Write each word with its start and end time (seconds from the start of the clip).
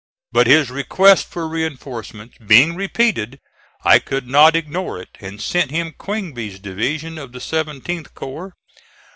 But 0.31 0.47
his 0.47 0.71
request 0.71 1.27
for 1.27 1.47
reinforcements 1.47 2.35
being 2.39 2.73
repeated 2.75 3.39
I 3.85 3.99
could 3.99 4.25
not 4.27 4.55
ignore 4.55 4.99
it, 4.99 5.15
and 5.19 5.39
sent 5.39 5.69
him 5.69 5.93
Quinby's 5.95 6.57
division 6.57 7.19
of 7.19 7.33
the 7.33 7.37
17th 7.39 8.11
corps. 8.15 8.53